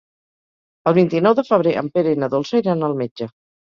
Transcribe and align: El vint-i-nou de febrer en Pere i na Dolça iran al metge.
El 0.91 0.95
vint-i-nou 0.99 1.37
de 1.41 1.45
febrer 1.49 1.73
en 1.83 1.93
Pere 1.99 2.17
i 2.17 2.19
na 2.23 2.31
Dolça 2.35 2.63
iran 2.65 2.85
al 2.89 2.97
metge. 3.03 3.29